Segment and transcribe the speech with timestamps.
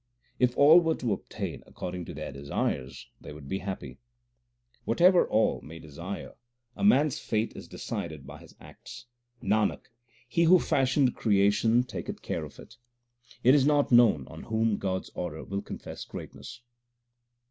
[0.39, 3.99] If all were to obtain according to their desires, they would be happy.
[4.83, 6.33] Whatever all may desire,
[6.75, 9.05] a man s fate is decided by his acts.
[9.43, 9.91] Nanak,
[10.27, 12.77] He who fashioned creation taketh care of it.
[13.43, 16.61] It is not known on whom God s order will confer greatness.